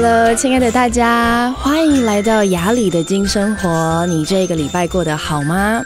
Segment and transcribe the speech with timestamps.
[0.00, 4.06] Hello，亲爱的大家，欢迎来到雅里的金生活。
[4.06, 5.84] 你这个礼拜过得好吗？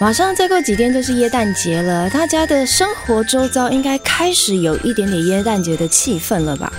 [0.00, 6.72] 马上再过几天就是耶诞节了，大家的生活周遭应该开始有一点点耶诞节的气氛了吧？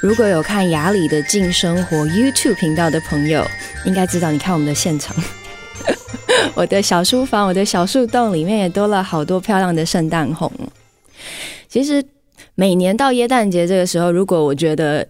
[0.00, 3.46] 如果有看雅里的金生活 YouTube 频道的朋友，
[3.84, 5.14] 应该知道，你看我们的现场，
[6.56, 10.50] 我的小书房，我的小树洞里面也多了好多漂亮的圣诞红。
[11.68, 12.02] 其实
[12.54, 15.06] 每年到耶诞节这个时候，如果我觉得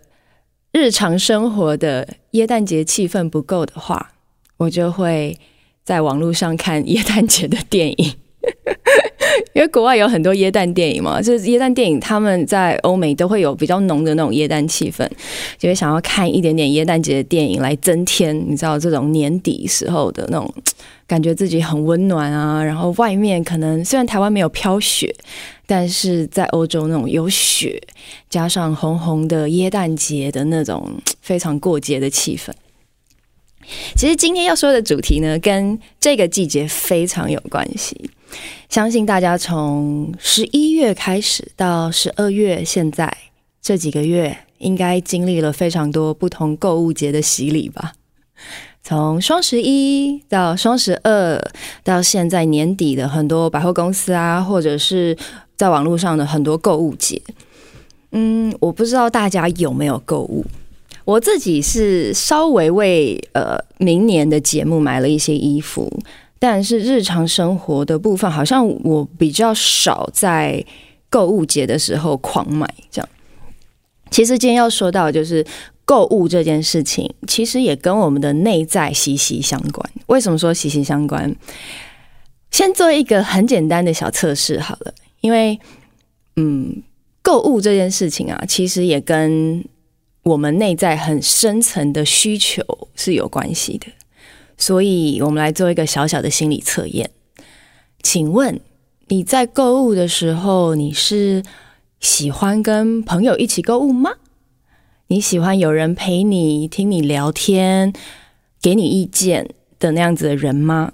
[0.77, 4.13] 日常生活的耶诞节气氛不够的话，
[4.59, 5.35] 我就会
[5.83, 8.13] 在网络上看耶诞节的电影，
[9.57, 15.09] 因为国外有很多耶诞电影嘛，就是耶诞电影他们在欧美都会有比较浓的那种耶诞气氛，
[15.57, 20.55] 就会想要看一点点耶诞节的电影来增添，你知道这种年底时候的那种。
[21.07, 25.15] 感觉自己很温暖啊，然后外面可能虽然台湾没有飘雪，
[25.67, 27.81] 但是在欧洲那种有雪，
[28.29, 32.51] 加上红红的耶诞节的那种非常过节的气氛。
[33.97, 38.11] 其实今天要说的主题呢，跟这个季节非常有关系。
[38.69, 43.17] 相信大家从十一月开始到十二月，现在
[43.61, 47.95] 这几个月，应该经历了非常多不同购物节的洗礼吧。
[48.89, 51.43] 从双十一到双十二，
[51.83, 55.19] 到现在年底的很多百货公司啊，或者是
[55.57, 57.21] 在网络上的很多购物节，
[58.13, 60.45] 嗯，我不知道大家有没有购物。
[61.05, 65.93] 我自己是稍微为呃明年的节目买了一些衣服，
[66.39, 70.65] 但是日常生活的部分，好像我比较少在
[71.11, 73.09] 购物节的时候狂买这样。
[74.13, 75.45] 其实今天要说到就是。
[75.87, 79.91] 购物这件事情，其实也跟我们的内在息息相关。
[80.09, 81.35] 为什么说息息相关？
[82.51, 85.59] 先做一个很简单的小测试好了，因为，
[86.37, 86.83] 嗯，
[87.23, 89.65] 购物这件事情啊，其实也跟
[90.25, 92.63] 我们内在很深层的需求
[92.97, 93.87] 是有关系的。
[94.59, 97.11] 所以，我们来做一个小小的心理测验。
[98.03, 98.59] 请问
[99.09, 101.43] 你在购物的时候，你是
[102.01, 104.13] 喜欢跟朋友一起购物吗？
[105.09, 107.93] 你喜欢有人陪你听你聊天，
[108.61, 110.93] 给你意见的那样子的人吗？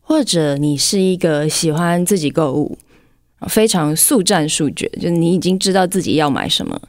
[0.00, 2.76] 或者你是一个喜欢自己购物，
[3.46, 6.80] 非常速战速决，就是你已经知道自己要买什么，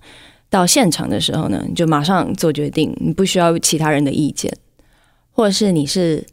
[0.50, 4.51] 到现场的时候呢，你就马上做决定，你不需要其他人的意见。
[5.31, 6.25] 或者是你是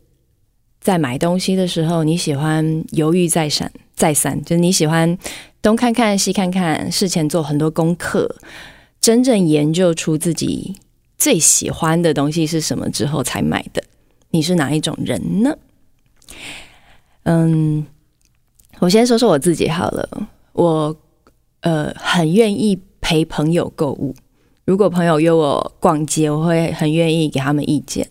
[0.80, 5.18] 在买东西的时候，你喜欢犹豫再三，再三，就是你喜欢
[5.60, 8.34] 东看看西看看，事前做很多功课。
[9.04, 10.76] 真正研究出自己
[11.18, 13.84] 最喜欢的东西是什么之后才买的，
[14.30, 15.58] 你是哪一种人呢？
[17.24, 17.86] 嗯，
[18.78, 20.08] 我先说说我自己好了。
[20.54, 20.96] 我
[21.60, 24.14] 呃很愿意陪朋友购物，
[24.64, 28.08] 如果朋友约我逛街，我会很愿意给他们意见。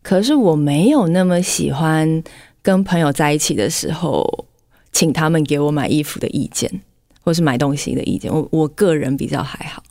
[0.00, 2.22] 可是我没有那么喜欢
[2.62, 4.46] 跟朋友在一起的时候，
[4.92, 6.82] 请他们给我买衣服的意见，
[7.20, 8.32] 或是买东西的意见。
[8.32, 9.82] 我我个人比较还好。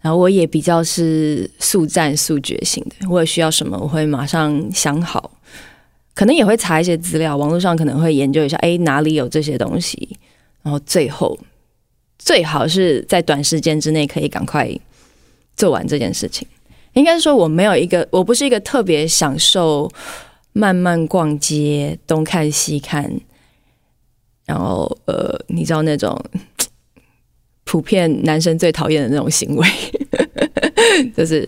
[0.00, 5.30] 然后我也比较是速战速决型的，我也需要什么，我会马上想好，
[6.14, 10.16] 可能也会查一些资料，网络上可能会研究一下，哎，哪里有这些东西，
[10.62, 11.36] 然后最后
[12.16, 14.70] 最好是在短时间之内可以赶快
[15.56, 16.46] 做完这件事情。
[16.92, 19.90] 应该说我没有一个，我不是一个特别享受
[20.52, 23.12] 慢慢逛街，东看西看，
[24.46, 26.16] 然后呃，你知道那种。
[27.68, 29.68] 普遍男生最讨厌的那种行为，
[31.14, 31.46] 就是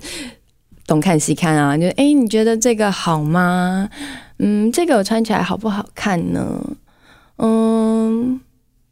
[0.86, 3.88] 东看西看啊，就哎、你觉得这个好吗？
[4.38, 6.76] 嗯，这个我穿起来好不好看呢？
[7.38, 8.38] 嗯，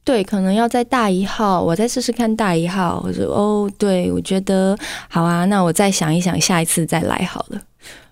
[0.05, 2.99] 对，可能要再大一号，我再试试看大一号。
[3.03, 4.75] 或者哦，对，我觉得
[5.11, 7.61] 好啊，那我再想一想，下一次再来好了。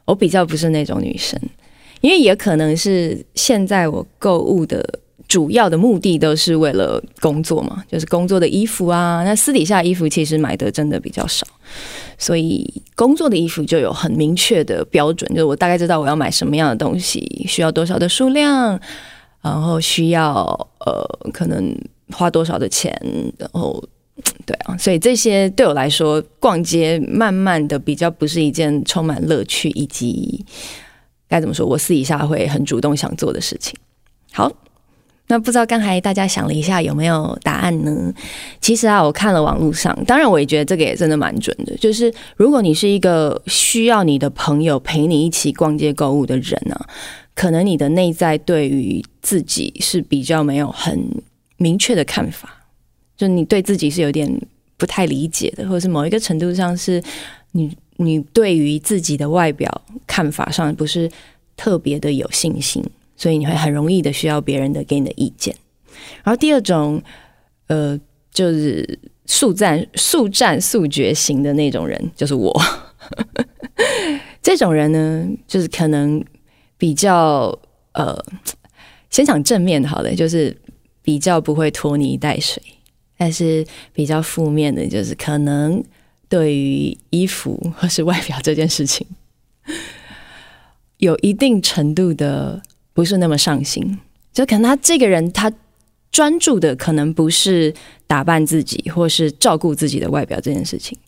[0.05, 1.41] 我比较不是那种女生，
[2.03, 4.87] 因为也可能是现在我购物的。
[5.29, 9.25] 主要的目的都是为了工作嘛，就是工作的衣服啊。
[9.25, 11.45] 那私底下衣服其实买的真的比较少，
[12.17, 18.81] 所以工作的衣服就有很明确的标准，就是我大概知道我要买什么样的东西，需要多少的数量，
[19.43, 20.45] 然后需要
[20.87, 21.77] 呃可能
[22.13, 22.97] 花多少的钱，
[23.37, 23.83] 然后
[24.45, 30.47] 对啊，所以这些对我来说，逛街慢慢的比较不是一件充满乐趣以及
[31.29, 33.77] 该怎么说，我私底下会很主动想做的事情。
[34.33, 34.53] 好。
[35.29, 38.13] 那不知道刚才大家想了一下有没有答案呢？
[38.61, 41.77] 其实啊，我看了网络上，当然我也觉得这个也真的蛮准的。
[41.79, 46.79] 就是如果你是一个需要你的朋友陪你一起逛街购物的人呢、
[47.35, 50.99] 可能你的内在对于自己是比较没有很
[51.57, 52.49] 明确的看法，
[53.17, 54.31] 就你对自己是有点
[54.77, 57.03] 不太理解的，或者是某一个程度上是
[57.53, 61.11] 你你对于自己的外表看法上不是
[61.57, 62.85] 特别的有信心，
[63.17, 65.55] 所以你会很容易的需要别人的给你的意见。
[66.23, 67.03] 然后第二种，
[67.67, 67.99] 呃，
[68.33, 72.55] 就是速战速战速决型的那种人，就是我。
[74.43, 76.25] 这种人呢，就是可能
[76.79, 77.59] 比较
[77.93, 78.17] 呃，
[79.11, 80.57] 先讲正面的好了，就是
[81.03, 82.63] 比较不会拖泥带水，
[83.17, 85.83] 但是比较负面的，就是可能。
[86.29, 89.07] 对于衣服或是外表这件事情，
[90.97, 92.61] 有一定程度的
[92.97, 93.97] 不是那么上心，
[94.33, 95.53] 就可能他这个人他
[96.11, 97.73] 专注的可能不是
[98.07, 100.99] 打扮自己或是照顾自己的外表这件事情。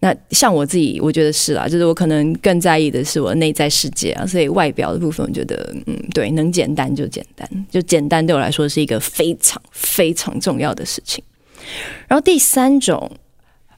[0.00, 11.24] 那像我自己，我觉得是啦，就是我可能更在意的是我内在世界啊，所以外表的部分，我觉得嗯，对，能简单就简单，就简单对我来说是一个非常非常重要的事情。
[12.06, 13.10] 然后第三种。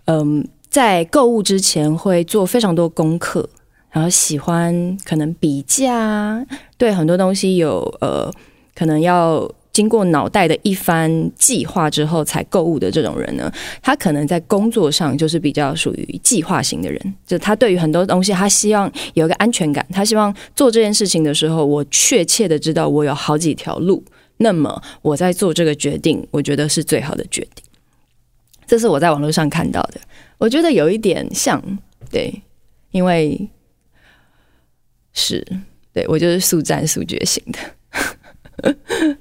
[0.07, 3.49] 嗯，在购物之前会做非常多功课，
[3.91, 6.47] 然后喜欢可能比价，
[6.77, 8.33] 对很多东西有呃，
[8.75, 24.03] 可能要经过脑袋的一番计划之后才购物的这种人呢，他可能在工作上就是比较属于计划型的人，就他对于很多东西，他希望有一个安全感，他希望做这件事情的时候，我确切的知道我有好几条路，
[24.39, 27.65] 那么我在做这个决定，我觉得是最好的决定。
[28.67, 30.01] 这是我在网络上看到的，
[30.39, 31.63] 我觉得有一点像，
[32.11, 32.43] 对，
[32.91, 33.49] 因为
[35.21, 35.47] 是
[35.93, 38.75] 对我就是速战速决型的。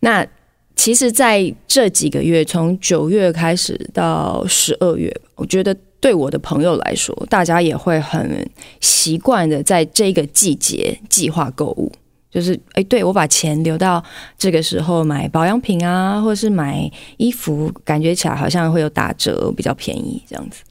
[0.00, 0.26] 那
[0.74, 8.48] 其实，在这几个月，从九月开始到十二月，我觉得对我的朋友来说，大家也会很
[8.80, 11.92] 习惯的在这个季节计划购物。
[12.30, 14.04] 就是哎，对，我把钱留到
[14.38, 20.62] 这个时候买保养品啊，或者是买衣服，感觉起来好像会有打折，比较便宜这样子。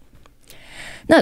[1.07, 1.21] 那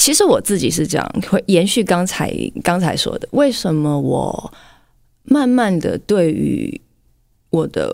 [0.00, 2.32] 其实我自己是这样，会延续刚才
[2.64, 4.50] 刚才说的，为什么我
[5.24, 6.80] 慢慢的对于
[7.50, 7.92] 我的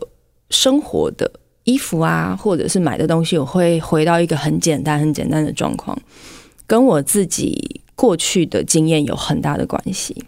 [0.50, 1.28] 生活的
[1.64, 6.00] 衣服啊，或者是买的东西，我会回到一个很简单、很简单的状况，
[6.64, 10.24] 跟我自己过去的经验有很大的关系。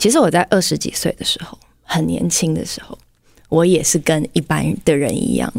[0.00, 2.98] 其实我在二十几岁的时候，很年轻的时候，
[3.48, 5.54] 我也是跟一般的人一样，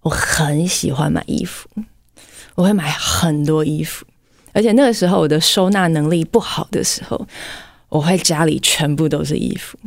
[0.00, 1.68] 我很喜欢买衣服，
[2.56, 4.04] 我会买很多衣服，
[4.52, 7.26] 而且那个时候我的收纳能力不好的时候，
[7.88, 9.78] 我会家里全部都是衣服，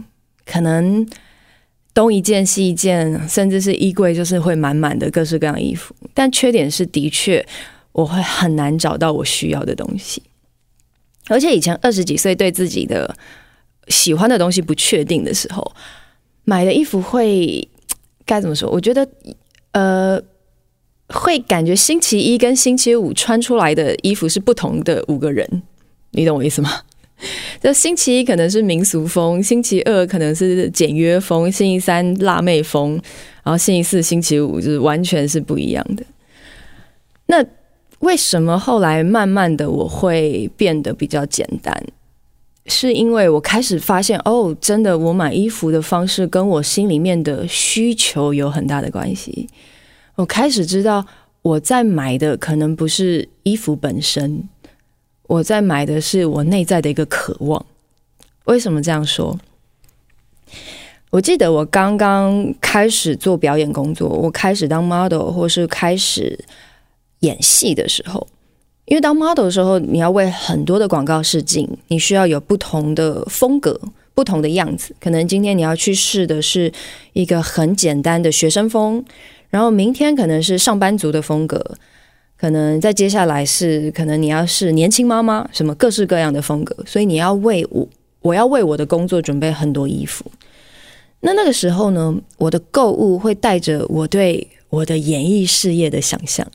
[0.46, 1.06] 可能
[1.94, 5.94] 东一件西一件，甚至是衣柜就是会满满的各式各样衣服。
[6.14, 7.46] 但缺点是，的确
[7.92, 10.22] 我会很难找到我需要的东西。
[11.28, 13.16] 而且以前二十几岁对自己的
[13.88, 15.74] 喜欢的东西不确定的时候，
[16.44, 17.68] 买的衣服会
[18.26, 18.70] 该怎么说？
[18.70, 19.08] 我觉得
[19.72, 20.22] 呃，
[21.10, 25.62] 会感觉星期一跟星期五穿出来的衣服是不同的五个人，
[26.12, 26.82] 你懂我意思吗？
[27.62, 32.94] 就星期一可能是民俗风，星期二可能是简约风，星期三辣妹风，
[33.44, 36.04] 然后星期四、星期五就是完全是不一样的。
[37.28, 37.46] 那。
[38.00, 41.84] 为什么后来慢慢的我会变得比较简单？
[42.68, 49.50] 是因为我开始发现，哦，真的，我买衣服的方式跟我心里面的需求有很大的关系。
[50.20, 51.06] 我开始知道，
[51.42, 54.50] 我在买的可能不是衣服本身，
[55.28, 57.66] 我在买的是我内在的一个渴望。
[58.44, 59.40] 为什么这样说？
[61.12, 66.38] 我记得我刚刚开始做表演工作，我开始当 model，或是开始。
[67.22, 68.26] 演戏的时候，
[68.86, 73.78] 因为当 model 的时候，你要为很多的广告试镜，你需要有不同的风格、
[74.14, 74.96] 不同的样子。
[75.02, 76.72] 可能今天你要去试的是
[77.12, 79.04] 一个很简单的学生风，
[79.50, 81.64] 然后明天可能是上班族的风格，
[82.38, 86.76] 可能再接下来是可能你要是年轻妈妈，什么各式各样的风格。
[86.86, 87.88] 所以你要为我，
[88.22, 90.26] 我要为我的工作准备很多衣服。
[91.22, 96.48] 那那个时候呢，我的购物会带着我对我的演艺事业的想象。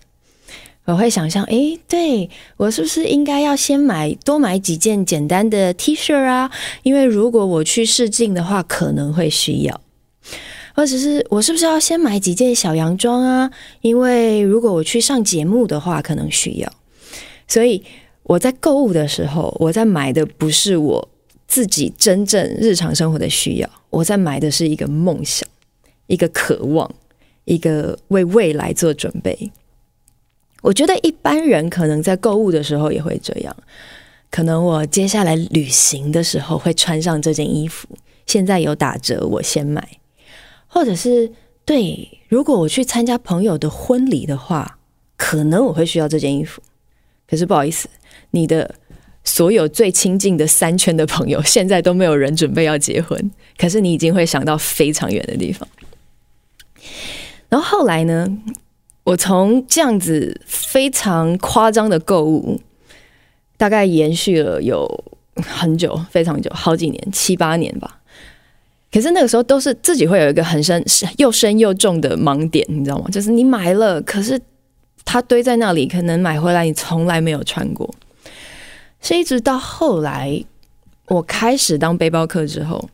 [0.87, 6.51] 我会想象，诶，对，我是不是应该要先买多买几件简单的 T 恤啊？
[6.83, 9.81] 因为如果我去试镜的话，可能会需要。
[10.75, 13.51] 或者是我是不是要先买几件小洋装啊？
[13.81, 16.73] 因为如果我去上节目的话，可能需要。
[17.47, 17.83] 所以
[18.25, 21.09] 我在购物的时候，我在买的不是我
[21.47, 25.49] 自己真正日常生活的需要，我在买的是一个梦想，
[26.09, 26.93] 一个渴望，
[27.45, 29.53] 一个为未来做准备。
[30.63, 33.55] 我觉得一般人可能在购物的时候也会这样，
[34.31, 37.87] 可能我接下来旅行的时候会穿上这件衣服，
[38.27, 39.87] 现在有打折，我先买，
[40.75, 41.31] 或者是
[41.65, 44.77] 对，如果我去参加朋友的婚礼的话，
[45.17, 46.61] 可能我会需要这件衣服，
[47.29, 47.89] 可是不好意思，
[48.33, 48.75] 你的
[49.23, 55.67] 所有最亲近的三圈的朋友，现在都没有人准备要结婚，可是你已经会想到非常远的地方。
[57.49, 58.27] 然后后来呢，
[59.05, 62.61] 我从这样子非常夸张的购物，
[63.57, 65.05] 大概延续了有
[65.37, 68.01] 很久，非常久，好几年，七八年吧。
[68.95, 70.81] 可是那个时候都是自己会有一个很深、
[71.19, 73.09] 又深又重的盲点，你知道吗？
[73.11, 74.41] 就是你买了，可是
[75.05, 77.93] 它堆在那里，可能买回来你从来没有穿过。
[79.01, 80.45] 是一直到后来
[81.09, 82.89] 我开始当背包客之后，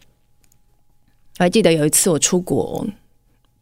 [1.38, 2.86] 我还记得有一次我出国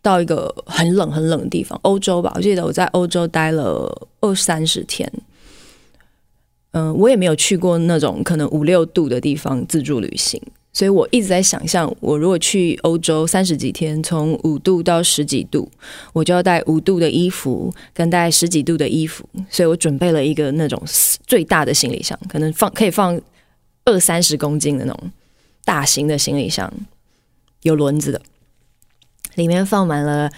[0.00, 2.30] 到一个很冷很冷的地方，欧洲吧。
[2.36, 5.12] 我记得我在欧洲待了二三十天。
[6.70, 10.40] 嗯，我也没有去过那种可能五六度的地方自助旅行。
[10.78, 15.68] 所以我一直在想象，我如果去欧洲三十几天，从五度到十几度，
[16.12, 19.28] 我就要带五度的衣服跟带十几度的衣服。
[19.50, 20.80] 所以我准备了一个那种
[21.26, 23.20] 最大的行李箱，可能放可以放
[23.86, 25.10] 二三十公斤的那种
[25.64, 26.72] 大型的行李箱，
[27.62, 28.22] 有轮子的，
[29.34, 30.30] 里面放满了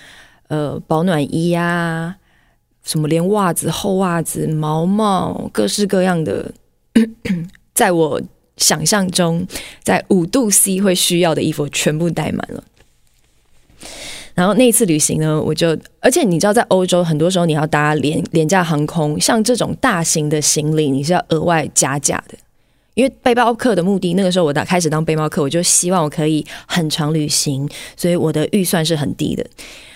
[0.49, 2.17] 呃保暖衣啊，
[2.83, 6.55] 什么连袜子、厚袜子、毛毛，各式各样的，
[7.75, 8.23] 在我。
[8.61, 9.45] 想象中，
[9.83, 12.63] 在五度 C 会需要的衣服全部带满了。
[14.35, 22.39] 然后那一次旅行呢，我就，而且你知道，在欧洲很多时候你要搭廉廉价航空，像这种大型的行李，你是要额外加价的。
[22.95, 29.45] 因为背包客的目的，那个时候我打开始当背包客，我就希望我可以很长旅行，所以我的预算是很低的。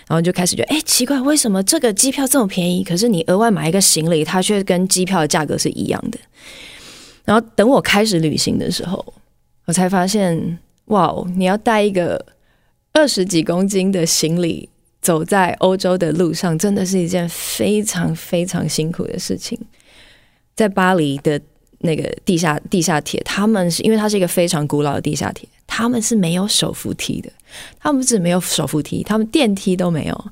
[0.06, 6.18] 然后就开始觉得，哎，奇怪，为什么这个机票这么便宜，可是你额外买一个行李，它却跟机票的价格是一样的？
[7.24, 9.04] 然后等我开始旅行的时候，
[9.64, 12.24] 我才发现，哇哦，你要带一个
[12.92, 14.68] 二十几公斤的行李
[15.00, 19.58] 走在欧洲的路上，真的是一件非常非常辛苦的事情。
[20.54, 21.40] 在巴黎的
[21.78, 27.30] 那个地下地下铁，他们是因为它是一个非常古老的地下铁，他们是没有手扶梯的，
[27.80, 30.24] 他们不止没有手扶梯，他们电梯都没有，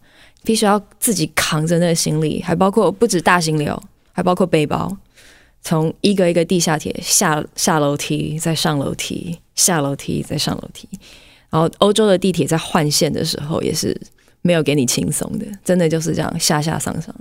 [0.44, 3.82] 必须要自己扛着那个行李，还包括不止大行李哦，
[4.12, 4.94] 还包括背包。
[5.64, 10.88] 从一个一个地下铁下下楼梯，再上楼梯，下楼梯再上楼梯，
[11.50, 13.98] 然后欧洲的地铁在换线的时候也是
[14.42, 17.14] 没有给你轻松的，真的就是这样下下上上。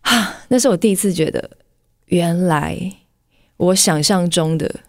[0.00, 1.50] 啊，那是我第一次觉得，
[2.06, 2.90] 原来
[3.58, 4.80] 我想象中的、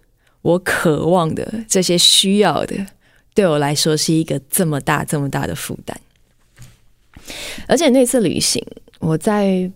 [0.41, 2.87] 我渴望的这些需要的，
[3.33, 5.99] 对我来说是一个这么大、这么大的负担。
[7.67, 8.65] 而且那次旅行，
[8.99, 9.69] 我在。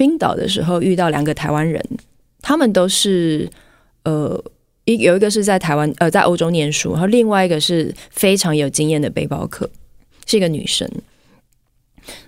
[0.00, 1.78] 冰岛的时候遇到两个台湾人，
[2.40, 3.46] 他们都是
[4.04, 4.42] 呃
[4.86, 9.68] 一有一个是在台湾呃在欧洲念书，然后另外一个是非常有经验的背包客，
[10.24, 10.90] 是一个女生。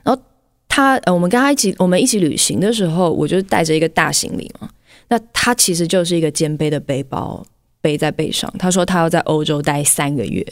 [0.03, 0.23] 然后
[0.69, 4.69] 她呃我们跟她一起我们一起旅行的时候，我就带着一个大行李嘛，
[5.09, 7.43] 那她其实就是一个肩背的背包
[7.81, 8.53] 背在背上。
[8.59, 10.47] 她说她要在欧洲待三个月。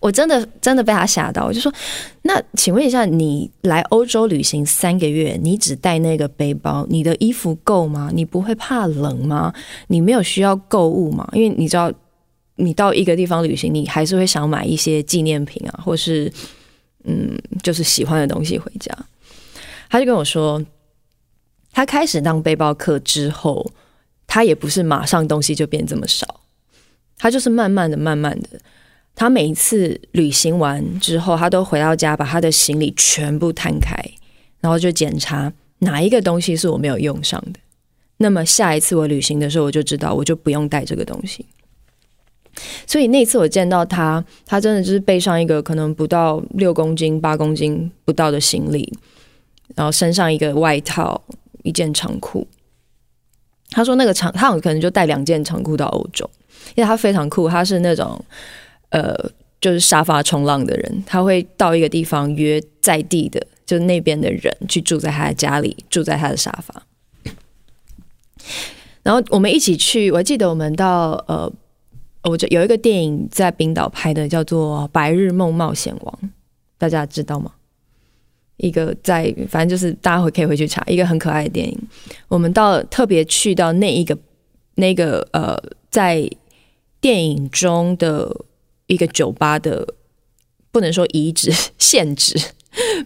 [0.00, 1.72] 我真的真的被他吓到，我就说
[2.22, 8.10] ：“那请问一下，你来欧洲旅行三个月，你只带那个背包，你的衣服够吗？
[8.14, 9.52] 你不会怕冷吗？
[9.88, 11.28] 你没有需要购物吗？
[11.32, 11.92] 因为你知道，
[12.56, 16.32] 你到一个地方旅行，你还是会想买一些纪念品啊，或是
[17.04, 18.96] 嗯，就是喜欢的东西回家。”
[19.90, 20.64] 他就跟我说，
[21.72, 23.66] 他开始当背包客之后，
[24.26, 26.40] 他也不是马上东西就变这么少，
[27.16, 28.60] 他就是慢慢的、慢慢的。
[29.18, 33.92] 他每一次旅行完之后，他都回到家，把他的行李全部摊开，
[34.60, 37.58] 然后就检查哪一个东西是我没有用上的。
[38.18, 41.44] 那么下一次我旅行的时候，我就知道我就不用带这个东西。
[42.86, 48.96] 所以那次我见到他，他真的就是背上一个可能不到六公斤、八公斤不到的行李，
[49.74, 51.20] 然后身上一个外套、
[51.64, 52.46] 一件长裤。
[53.70, 56.30] 他说那个长，他可能就带两件长裤到欧洲，
[56.76, 58.24] 因为他非常酷，他是那种。
[58.90, 59.14] 呃，
[59.60, 66.82] 就是沙发冲浪的人，他会到一个地方约在地的，就是那边的人去住在他的家里，住在他的沙发。
[69.02, 71.52] 然后我们一起去，我记得我们到呃，
[72.22, 76.18] 我就有一个电影在冰岛拍的，叫做《白日梦冒险王》，
[76.78, 77.52] 大家知道吗？
[78.56, 81.78] 一个在，反正就是大家会可以回去查，一个很可爱的电影。
[82.28, 84.16] 我们到特别去到那一个
[84.76, 85.56] 那个呃，
[85.90, 86.28] 在
[87.00, 88.34] 电影中的。
[88.88, 89.94] 一个酒吧的，
[90.72, 92.36] 不能说遗址， 现址。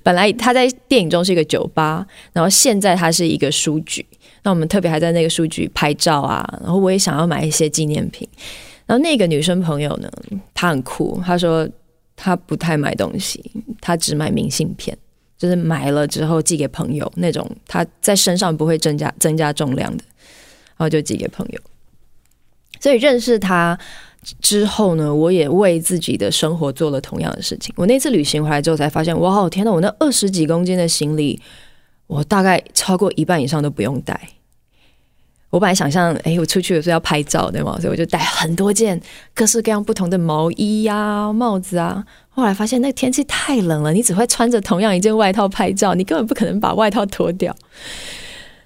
[0.03, 4.05] 本来他在电影中是一个酒吧，然后现在他是一个书局。
[4.43, 8.29] 那我们特别还在那个书局拍照啊，然后我也想要买一些纪念品。
[8.87, 10.11] 然后那个女生朋友呢，
[10.53, 11.69] 她很酷，她说
[12.17, 13.43] 她不太买东西，
[13.81, 14.97] 她只买明信片，
[15.39, 20.05] 就是买了之后寄给朋友那种，她在身上不会增加增加重量的，
[20.77, 21.61] 然后就寄给朋友。
[22.81, 23.79] 所以认识他
[24.41, 27.75] 之后呢，我也为自己的生活做了同样的事情。
[27.77, 29.73] 我那次旅行回来之后才发现，哇，天哪！
[29.73, 31.41] 我那二十几公斤的行李，
[32.07, 34.21] 我大概超过一半以上都不用带。
[35.51, 37.77] 我本来想象，哎，我出去的时候要拍照，对吗？
[37.79, 38.99] 所以我就带很多件
[39.35, 42.03] 各式各样不同的毛衣呀、帽子啊。
[42.31, 47.55] 后来发现那个天气太冷了，你只会穿着同样一件外套拍照，你根本不可能把外套脱掉。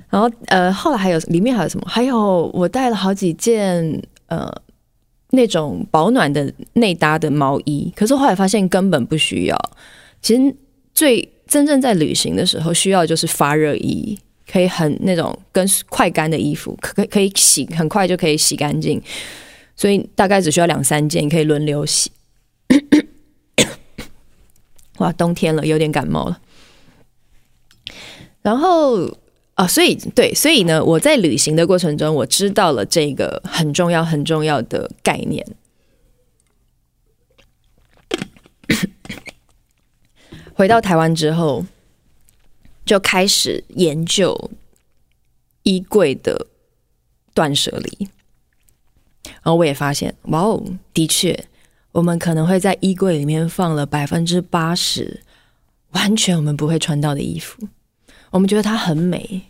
[0.09, 1.85] 然后，呃，后来还有里面还有什么？
[1.89, 4.49] 还有我带了好几件呃
[5.37, 9.57] 那种保暖的内搭的毛衣，可是后来发现根本不需要。
[10.21, 10.57] 其实
[10.93, 14.19] 最真正在旅行的时候需要就是发热衣。
[14.49, 19.03] 可以很那种跟快干的衣服，可可以洗很快就可以洗干净，
[19.75, 22.13] 所以大概只需要两三件，可以轮流洗。
[24.99, 26.41] 哇，冬天了，有点感冒了。
[28.41, 29.13] 然后
[29.57, 35.47] 啊，所以对，所以呢，我在旅行的过程中，我知道了这个很重要、很重要的概念。
[40.55, 41.67] 回到台湾之后。
[42.87, 44.49] 就开始研究
[45.65, 46.47] 衣柜的
[47.35, 48.09] 断舍离，
[49.25, 50.63] 然后我也发现，哇哦，
[50.95, 51.49] 的确，
[51.91, 55.21] 我们可能会在衣柜里面放了百分之八十
[55.91, 57.67] 完全我们不会穿到的衣服，
[58.31, 59.43] 我们觉得它很美、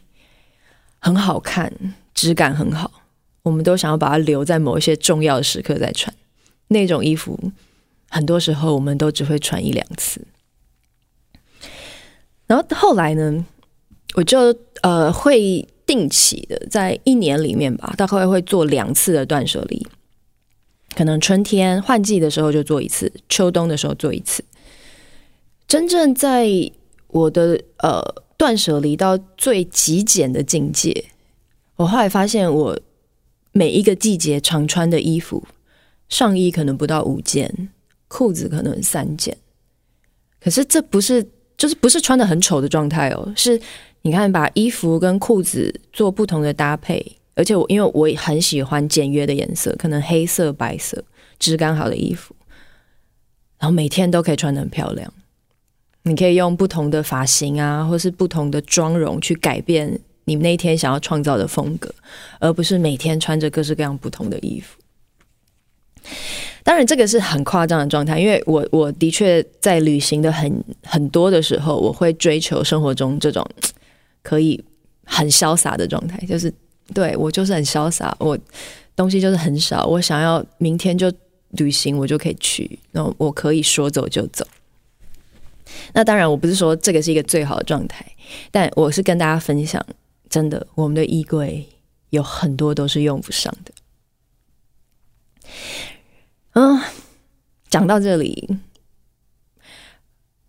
[0.98, 1.72] 很好看、
[2.14, 2.90] 质感很好，
[3.42, 6.14] 我们都想要把它留在某一些重要的时刻再穿。
[6.68, 7.52] 那种衣服，
[8.08, 10.26] 很多时候我们都只会穿一两次。
[12.46, 13.44] 然后后来呢，
[14.14, 19.86] 我就呃会定期的在一年里面吧，大概会做两次的断舍离。
[20.96, 24.44] 可能春天换季的时候就做一次，秋冬的时候做一次。
[25.68, 26.48] 真正在
[27.16, 28.02] 我的呃
[28.36, 31.04] 断舍离到最极简的境界，
[31.76, 32.78] 我后来发现，我
[33.52, 35.46] 每一个季节常穿的衣服，
[36.08, 37.70] 上衣可能不到五件，
[38.08, 39.36] 裤子可能三件。
[40.40, 41.26] 可是这不是。
[41.58, 43.58] 就是不是穿得很丑的状态哦，是
[44.02, 51.02] 你看把衣服跟裤子做不同的搭配，而且我因为我也很喜欢简约的颜色，可能黑色、白色，
[51.38, 52.36] 质感好的衣服，
[53.58, 55.10] 然后每天都可以穿得很漂亮。
[56.06, 61.92] 你可以用不同的发型啊，或是不同的妆容去改变你那一天想要创造的风格，
[62.38, 64.78] 而不是每天穿着各式各样不同的衣服。
[66.62, 73.44] 当然，这个是很夸张的状态，因为我我的确在旅行的很很多的时候，我会追求生活中这种
[74.22, 74.62] 可以
[75.04, 76.52] 很潇洒的状态，就是
[76.94, 78.38] 对我就是很潇洒，我
[78.94, 81.12] 东西就是很少，我想要明天就
[81.50, 84.46] 旅行，我就可以去，然后我可以说走就走。
[85.92, 88.04] 那当然，我不是说这个是一个最好的状态，
[88.50, 89.84] 但我是跟大家分享，
[90.28, 91.66] 真的，我们的衣柜
[92.10, 93.72] 有很多都是用不上的。
[96.54, 96.80] 嗯，
[97.68, 98.48] 讲到这里，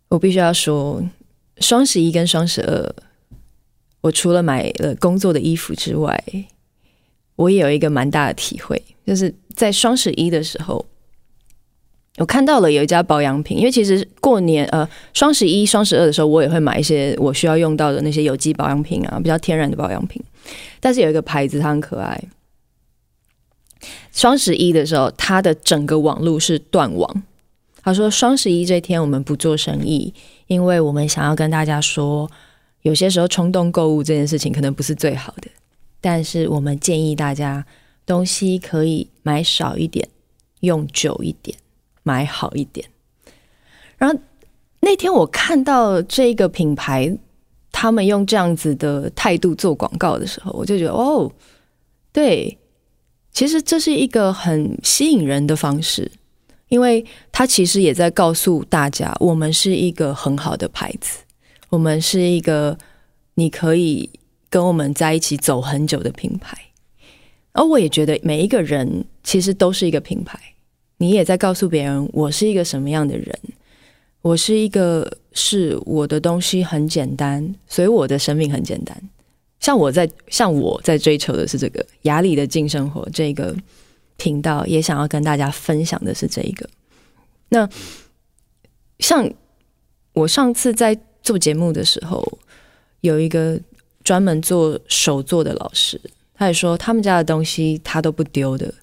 [0.10, 1.03] 我必须要说，
[1.60, 2.95] 双十一跟双十二，
[4.01, 6.23] 我除了买了工作的衣服之外，
[7.36, 10.86] 我也有一个蛮大的体会，就是在双十一的时候，
[12.17, 20.21] 我看到了有一家保养品，因为其实过年呃双十一、双十二的时候，我也会买一些我需要用到的那些有机保养品啊，比较天然的保养品，
[20.80, 22.21] 但是有一个牌子它很可爱。
[24.12, 27.23] 双十一的时候，它的整个网路是断网。
[27.84, 30.13] 他说：“双十一这天我们不做生意，
[30.47, 32.30] 因为我们想要跟大家说，
[32.82, 35.47] 有些时候冲动购物这件事情可能不是最好的，
[36.01, 37.65] 但是我们建议大家
[38.06, 40.06] 东西可以买少一点，
[40.60, 41.58] 用久一点，
[42.08, 42.88] 买好一点。”
[44.00, 44.17] 然后
[44.80, 47.17] 那天我看到这个品牌
[47.72, 51.32] 他们用这样子的态度做广告的时候，我就觉得哦，
[52.13, 52.58] 对。
[53.32, 56.12] 其实这是一个很吸引人的方式，
[56.70, 61.20] 因为它其实也在告诉大家，我们是一个很好的牌子，
[61.70, 62.76] 我们是一个
[63.36, 64.10] 你可以
[64.50, 66.58] 跟我们在一起走很久的品牌。
[67.52, 70.39] 而我也觉得每一个人其实都是一个品牌，
[70.97, 73.39] 你也在告诉别人，我是一个什么样的人，
[74.21, 79.01] 我是一个是我的东西很简单，所以我的生命很简单。
[79.60, 83.55] 像我在像我在追求的是这个雅里的净生活这个
[84.15, 86.67] 频道，也想要跟大家分享的是这一个。
[87.49, 87.67] 那
[88.99, 89.29] 像
[90.13, 92.39] 我上次在做节目的时候，
[93.01, 93.60] 有一个
[94.03, 95.99] 专门做手作的老师，
[96.33, 98.73] 他也说他们家的东西他都不丢的，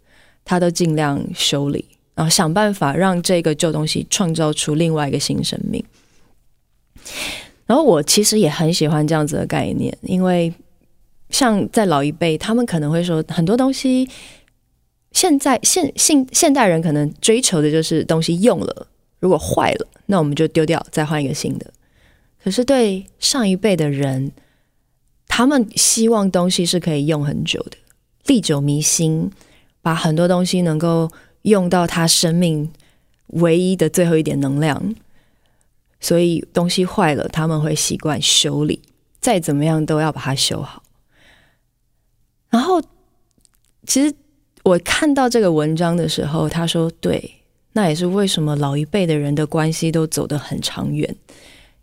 [0.45, 5.85] 他都尽量修理，然后想办法让这个旧东西创造出另外一个新生命。
[7.67, 10.53] 然后我其实也很喜欢这样子的概念，因为
[11.31, 14.09] 像在老一辈，他们可能会说很多东西，
[15.13, 18.87] 现在现现现代人可能追求的就是东西用了，
[19.19, 21.73] 如果坏了，那我们就丢掉，再换一个新的。
[22.43, 24.31] 可是对上一辈的人，
[25.27, 27.79] 他们希望东西是可以用很久的，
[28.27, 29.31] 历久弥新，
[29.81, 31.11] 把很多东西能够
[31.45, 32.71] 用到他生命
[33.29, 34.95] 唯一的最后一点能量。
[36.01, 38.83] 所以东西坏了，他们会习惯修理，
[39.21, 40.83] 再怎么样都要把它修好。
[42.51, 42.83] 然后，
[43.87, 44.15] 其实
[44.65, 47.37] 我看到这个文章的时候，他说：“对，
[47.73, 51.17] 那也是为什么老一辈的人的关系都走得很长远，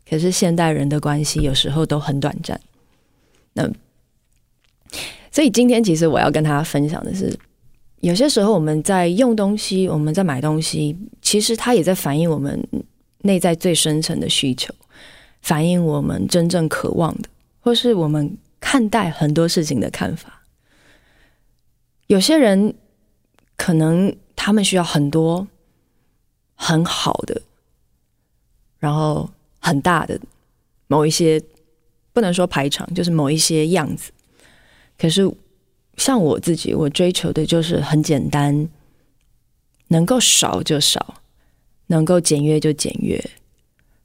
[0.08, 2.62] 可是现代人的关系有时候都很短暂。”
[3.54, 3.68] 那，
[5.32, 7.36] 所以今天其实我要跟大家分享的是，
[8.02, 12.62] 有些时候我们在用东西，我们在买东西，其实它也在反映我们。
[13.24, 14.74] 内在最深层的需求，
[15.44, 20.42] 反映我们真正渴望的，或是我们看待很多事情的看法。
[22.08, 22.74] 有些人
[23.56, 25.48] 可能他们需要很多
[26.56, 27.40] 很好的，
[28.80, 30.20] 然后很大的
[30.88, 31.40] 某一些，
[32.14, 34.12] 不能说排场，就是某一些样子。
[34.98, 35.32] 可是
[36.02, 38.68] 像我自己，我追求的就是很简单，
[39.90, 41.16] 能够少就少。
[41.88, 43.22] 能够简约就简约，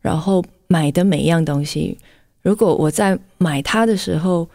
[0.00, 1.96] 然后买的每一样东西，
[2.42, 4.48] 如果我在买它的时候，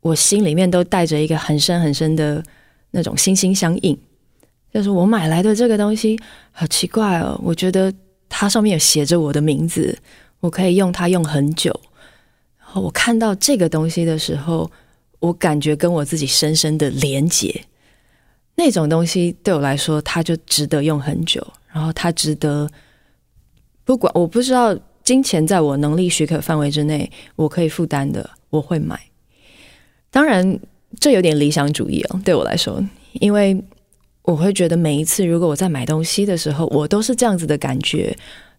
[0.00, 2.40] 我心里面都带着一个很深很深的
[2.92, 3.98] 那种心心相印，
[4.72, 6.16] 就是我买来的这个东西
[6.52, 7.92] 好奇怪哦，我觉得
[8.28, 9.98] 它上面有写着我的名字，
[10.38, 11.72] 我可以用它用很久。
[12.60, 14.70] 然后我看到这个东西的时候，
[15.20, 17.64] 我感觉跟我自己深深的连结，
[18.54, 21.46] 那种东西对我来说，它就值得用很久。
[21.70, 22.68] 然后它值得，
[23.84, 28.98] 不管我不知道金钱在我能力许可范围之内，我可以负担的，我会买。
[30.10, 30.58] 当然，
[30.98, 33.62] 这有点理想主义哦，对我来说，因为
[34.22, 38.16] 我会觉得每一次如果我在买东西的时候，我都是这样子的感觉，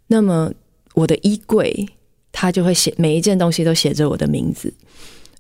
[0.08, 0.52] 那么
[0.94, 1.88] 我的衣柜
[2.32, 4.72] 它就会写每一件东西都写着我的名字，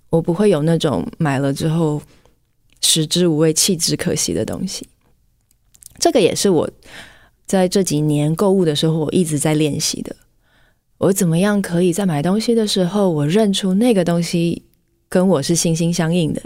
[0.10, 2.02] 我不会有那种买了之后
[2.82, 4.88] 食之无味弃之可惜的东西。
[6.00, 6.70] 这个也是我。
[7.46, 10.16] 在这几年购物的时候，我一直在练习的。
[11.00, 14.62] 我怎么样可以在买东西的时候，我认出那个东西
[15.10, 16.40] 跟我是心心相印的？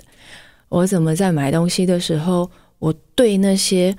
[0.69, 2.49] 我怎么在买东西的时候，
[2.80, 3.93] 我对那些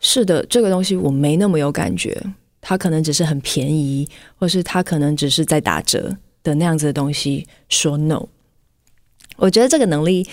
[0.00, 2.20] 是的这个东西我没那么有感觉，
[2.60, 8.26] 它可能只是很便宜，或是它可能只是在打折的那样子的东西说 no。
[9.40, 10.24] 我觉得这个能力，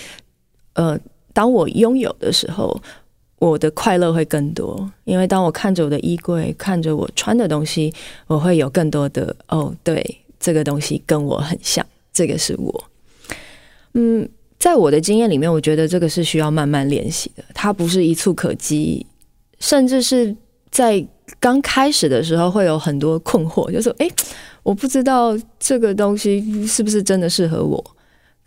[0.74, 0.96] 呃，
[1.32, 2.80] 当我拥有的时候。
[3.40, 7.94] 我的快乐会更多，因为当我看着我的衣柜，看着我穿的东西，
[8.26, 10.04] 我会有更多的哦，对，
[10.40, 12.84] 这个东西跟我很像，这个是我。
[13.94, 19.06] 嗯，在我的经验里面，我觉得这个是需要慢慢练习的，它不是一蹴可及，
[19.60, 20.34] 甚至是
[20.72, 21.06] 在
[21.38, 24.10] 刚开始的时候会有很多困惑，就是诶，
[24.64, 27.84] 我不知道这个东西是不是真的适合我，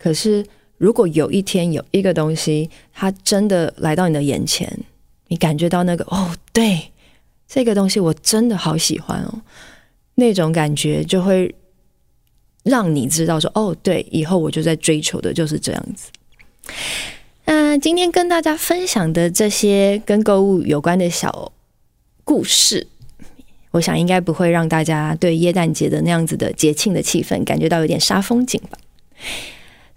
[0.02, 0.44] 可是。
[0.78, 4.68] 如果有一天有一个东西，它真的来到你的眼前，
[5.28, 6.90] 你感觉到那个哦，对，
[7.46, 9.42] 这个东西我真的好喜欢哦，
[10.16, 11.54] 那种感觉就会
[12.64, 16.10] 让你知道说哦，对，以后我就在追求的就是这样子。
[17.44, 21.52] 那今天跟大家分享的这些跟购物有关的小
[22.24, 22.88] 故事，
[23.70, 28.76] 我想应该不会让大家对耶诞节的那样子的节庆的气氛感觉到有点杀风景吧。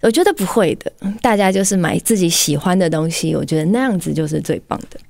[0.02, 5.00] 我觉得不会的，大家就是买自己喜欢的东西，我觉得那样子就是最棒的。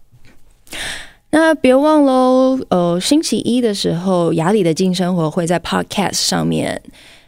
[1.30, 6.80] 那别忘喽，呃，星期一的时候，雅里的静生活会在 Podcast 上面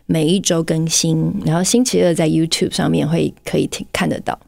[0.06, 4.38] 每一周更新，然后星期二在 YouTube 上面会可以听看得到。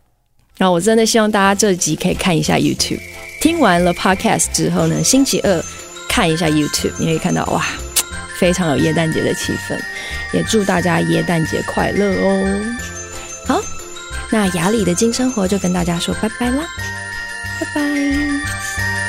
[0.57, 3.01] 然后我真的希望大家这集可以看一下 YouTube，
[3.41, 5.63] 听完了 Podcast 之后呢，星期二
[6.09, 7.63] 看一下 YouTube，你会看到哇，
[8.39, 9.79] 非常有耶诞节的气氛，
[10.33, 13.00] 也祝大家耶诞节快乐哦。
[13.47, 13.61] 好，
[14.31, 16.65] 那雅里的金生活就跟大家说拜拜啦，
[17.61, 19.00] 拜拜。